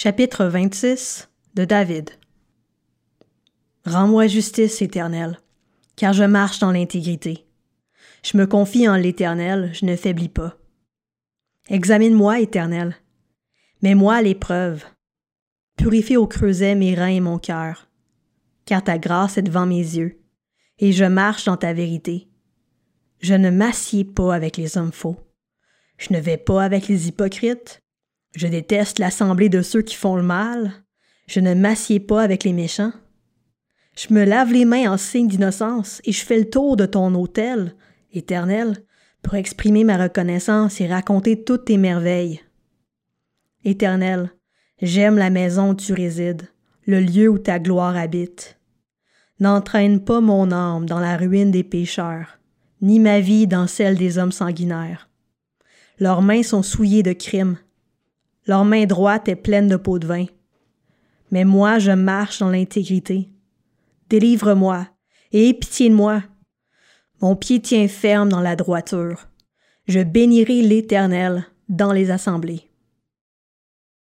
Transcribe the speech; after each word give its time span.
Chapitre 0.00 0.44
26 0.44 1.28
de 1.56 1.64
David 1.64 2.10
Rends-moi 3.84 4.28
justice, 4.28 4.80
Éternel, 4.80 5.40
car 5.96 6.12
je 6.12 6.22
marche 6.22 6.60
dans 6.60 6.70
l'intégrité. 6.70 7.48
Je 8.22 8.38
me 8.38 8.46
confie 8.46 8.88
en 8.88 8.94
l'Éternel, 8.94 9.72
je 9.74 9.86
ne 9.86 9.96
faiblis 9.96 10.28
pas. 10.28 10.56
Examine-moi, 11.68 12.38
Éternel. 12.38 12.94
Mets-moi 13.82 14.14
à 14.14 14.22
l'épreuve. 14.22 14.84
Purifie 15.76 16.16
au 16.16 16.28
creuset 16.28 16.76
mes 16.76 16.94
reins 16.94 17.08
et 17.08 17.18
mon 17.18 17.40
cœur, 17.40 17.88
car 18.66 18.84
ta 18.84 18.98
grâce 18.98 19.36
est 19.36 19.42
devant 19.42 19.66
mes 19.66 19.78
yeux, 19.78 20.22
et 20.78 20.92
je 20.92 21.06
marche 21.06 21.46
dans 21.46 21.56
ta 21.56 21.72
vérité. 21.72 22.28
Je 23.18 23.34
ne 23.34 23.50
m'assieds 23.50 24.04
pas 24.04 24.32
avec 24.32 24.58
les 24.58 24.78
hommes 24.78 24.92
faux. 24.92 25.16
Je 25.96 26.12
ne 26.12 26.20
vais 26.20 26.36
pas 26.36 26.62
avec 26.62 26.86
les 26.86 27.08
hypocrites. 27.08 27.82
Je 28.34 28.46
déteste 28.46 28.98
l'assemblée 28.98 29.48
de 29.48 29.62
ceux 29.62 29.82
qui 29.82 29.94
font 29.94 30.16
le 30.16 30.22
mal. 30.22 30.72
Je 31.26 31.40
ne 31.40 31.54
m'assieds 31.54 32.00
pas 32.00 32.22
avec 32.22 32.44
les 32.44 32.52
méchants. 32.52 32.92
Je 33.96 34.14
me 34.14 34.24
lave 34.24 34.52
les 34.52 34.64
mains 34.64 34.92
en 34.92 34.96
signe 34.96 35.28
d'innocence 35.28 36.00
et 36.04 36.12
je 36.12 36.24
fais 36.24 36.38
le 36.38 36.48
tour 36.48 36.76
de 36.76 36.86
ton 36.86 37.14
autel, 37.14 37.74
éternel, 38.12 38.84
pour 39.22 39.34
exprimer 39.34 39.84
ma 39.84 39.96
reconnaissance 39.96 40.80
et 40.80 40.86
raconter 40.86 41.42
toutes 41.42 41.64
tes 41.64 41.76
merveilles. 41.76 42.40
Éternel, 43.64 44.30
j'aime 44.80 45.18
la 45.18 45.30
maison 45.30 45.70
où 45.70 45.74
tu 45.74 45.92
résides, 45.92 46.48
le 46.86 47.00
lieu 47.00 47.28
où 47.28 47.38
ta 47.38 47.58
gloire 47.58 47.96
habite. 47.96 48.58
N'entraîne 49.40 50.04
pas 50.04 50.20
mon 50.20 50.52
âme 50.52 50.86
dans 50.86 51.00
la 51.00 51.16
ruine 51.16 51.50
des 51.50 51.64
pécheurs, 51.64 52.38
ni 52.80 53.00
ma 53.00 53.20
vie 53.20 53.46
dans 53.46 53.66
celle 53.66 53.96
des 53.96 54.18
hommes 54.18 54.32
sanguinaires. 54.32 55.08
Leurs 55.98 56.22
mains 56.22 56.42
sont 56.42 56.62
souillées 56.62 57.02
de 57.02 57.12
crimes. 57.12 57.58
Leur 58.48 58.64
main 58.64 58.86
droite 58.86 59.28
est 59.28 59.36
pleine 59.36 59.68
de 59.68 59.76
pots 59.76 59.98
de 59.98 60.06
vin. 60.06 60.24
Mais 61.30 61.44
moi, 61.44 61.78
je 61.78 61.90
marche 61.90 62.40
dans 62.40 62.48
l'intégrité. 62.48 63.28
Délivre-moi 64.08 64.88
et 65.32 65.50
aie 65.50 65.54
pitié 65.54 65.90
de 65.90 65.94
moi. 65.94 66.22
Mon 67.20 67.36
pied 67.36 67.60
tient 67.60 67.86
ferme 67.88 68.30
dans 68.30 68.40
la 68.40 68.56
droiture. 68.56 69.28
Je 69.86 70.00
bénirai 70.00 70.62
l'Éternel 70.62 71.44
dans 71.68 71.92
les 71.92 72.10
assemblées. 72.10 72.67